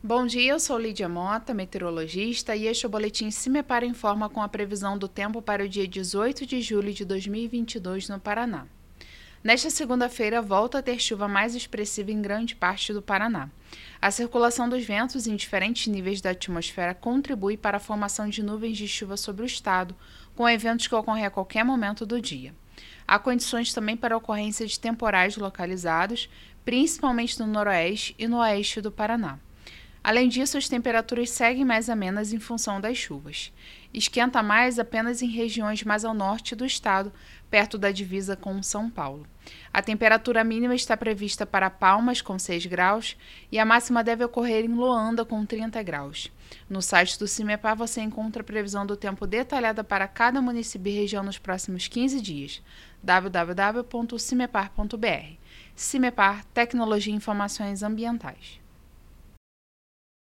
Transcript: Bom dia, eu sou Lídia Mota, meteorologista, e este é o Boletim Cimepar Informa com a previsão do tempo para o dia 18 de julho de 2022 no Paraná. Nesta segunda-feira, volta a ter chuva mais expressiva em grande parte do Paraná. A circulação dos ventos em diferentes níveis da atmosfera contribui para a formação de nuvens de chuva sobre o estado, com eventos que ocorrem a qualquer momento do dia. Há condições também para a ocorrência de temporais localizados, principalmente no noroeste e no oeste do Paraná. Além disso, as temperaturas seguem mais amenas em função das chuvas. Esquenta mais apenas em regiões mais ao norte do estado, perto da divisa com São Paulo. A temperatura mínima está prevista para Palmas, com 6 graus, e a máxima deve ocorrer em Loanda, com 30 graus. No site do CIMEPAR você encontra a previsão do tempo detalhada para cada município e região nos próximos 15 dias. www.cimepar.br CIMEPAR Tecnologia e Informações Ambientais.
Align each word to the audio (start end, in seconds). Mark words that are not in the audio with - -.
Bom 0.00 0.26
dia, 0.26 0.52
eu 0.52 0.60
sou 0.60 0.78
Lídia 0.78 1.08
Mota, 1.08 1.52
meteorologista, 1.52 2.54
e 2.54 2.68
este 2.68 2.86
é 2.86 2.88
o 2.88 2.90
Boletim 2.90 3.32
Cimepar 3.32 3.82
Informa 3.82 4.28
com 4.28 4.40
a 4.40 4.48
previsão 4.48 4.96
do 4.96 5.08
tempo 5.08 5.42
para 5.42 5.64
o 5.64 5.68
dia 5.68 5.88
18 5.88 6.46
de 6.46 6.62
julho 6.62 6.94
de 6.94 7.04
2022 7.04 8.08
no 8.08 8.20
Paraná. 8.20 8.68
Nesta 9.42 9.70
segunda-feira, 9.70 10.40
volta 10.40 10.78
a 10.78 10.82
ter 10.82 11.00
chuva 11.00 11.26
mais 11.26 11.56
expressiva 11.56 12.12
em 12.12 12.22
grande 12.22 12.54
parte 12.54 12.92
do 12.92 13.02
Paraná. 13.02 13.50
A 14.00 14.12
circulação 14.12 14.68
dos 14.68 14.84
ventos 14.84 15.26
em 15.26 15.34
diferentes 15.34 15.88
níveis 15.88 16.20
da 16.20 16.30
atmosfera 16.30 16.94
contribui 16.94 17.56
para 17.56 17.78
a 17.78 17.80
formação 17.80 18.28
de 18.28 18.40
nuvens 18.40 18.78
de 18.78 18.86
chuva 18.86 19.16
sobre 19.16 19.42
o 19.42 19.46
estado, 19.46 19.96
com 20.36 20.48
eventos 20.48 20.86
que 20.86 20.94
ocorrem 20.94 21.26
a 21.26 21.30
qualquer 21.30 21.64
momento 21.64 22.06
do 22.06 22.20
dia. 22.20 22.54
Há 23.04 23.18
condições 23.18 23.74
também 23.74 23.96
para 23.96 24.14
a 24.14 24.18
ocorrência 24.18 24.64
de 24.64 24.78
temporais 24.78 25.36
localizados, 25.36 26.30
principalmente 26.64 27.36
no 27.40 27.48
noroeste 27.48 28.14
e 28.16 28.28
no 28.28 28.38
oeste 28.38 28.80
do 28.80 28.92
Paraná. 28.92 29.40
Além 30.08 30.26
disso, 30.26 30.56
as 30.56 30.66
temperaturas 30.66 31.28
seguem 31.28 31.66
mais 31.66 31.90
amenas 31.90 32.32
em 32.32 32.40
função 32.40 32.80
das 32.80 32.96
chuvas. 32.96 33.52
Esquenta 33.92 34.42
mais 34.42 34.78
apenas 34.78 35.20
em 35.20 35.28
regiões 35.28 35.84
mais 35.84 36.02
ao 36.02 36.14
norte 36.14 36.56
do 36.56 36.64
estado, 36.64 37.12
perto 37.50 37.76
da 37.76 37.92
divisa 37.92 38.34
com 38.34 38.62
São 38.62 38.88
Paulo. 38.88 39.26
A 39.70 39.82
temperatura 39.82 40.42
mínima 40.42 40.74
está 40.74 40.96
prevista 40.96 41.44
para 41.44 41.68
Palmas, 41.68 42.22
com 42.22 42.38
6 42.38 42.64
graus, 42.64 43.18
e 43.52 43.58
a 43.58 43.66
máxima 43.66 44.02
deve 44.02 44.24
ocorrer 44.24 44.64
em 44.64 44.74
Loanda, 44.74 45.26
com 45.26 45.44
30 45.44 45.82
graus. 45.82 46.32
No 46.70 46.80
site 46.80 47.18
do 47.18 47.28
CIMEPAR 47.28 47.76
você 47.76 48.00
encontra 48.00 48.40
a 48.40 48.46
previsão 48.46 48.86
do 48.86 48.96
tempo 48.96 49.26
detalhada 49.26 49.84
para 49.84 50.08
cada 50.08 50.40
município 50.40 50.90
e 50.90 50.96
região 50.96 51.22
nos 51.22 51.36
próximos 51.36 51.86
15 51.86 52.18
dias. 52.22 52.62
www.cimepar.br 53.02 55.36
CIMEPAR 55.76 56.46
Tecnologia 56.46 57.12
e 57.12 57.16
Informações 57.16 57.82
Ambientais. 57.82 58.58